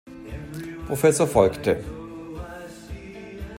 [0.87, 1.79] Professor folgte.